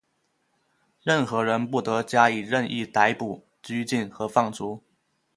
[1.03, 4.83] 任何人不得加以任意逮捕、拘禁或放逐。